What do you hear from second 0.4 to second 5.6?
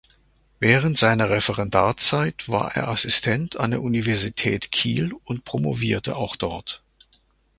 Während seiner Referendarzeit war er Assistent an der Universität Kiel und